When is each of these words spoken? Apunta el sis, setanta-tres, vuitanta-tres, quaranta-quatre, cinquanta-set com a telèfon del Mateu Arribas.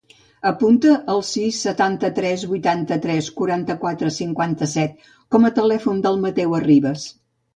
Apunta 0.49 0.93
el 1.15 1.19
sis, 1.31 1.57
setanta-tres, 1.65 2.45
vuitanta-tres, 2.53 3.29
quaranta-quatre, 3.41 4.11
cinquanta-set 4.17 4.97
com 5.35 5.47
a 5.47 5.53
telèfon 5.61 6.03
del 6.07 6.19
Mateu 6.27 6.57
Arribas. 6.61 7.07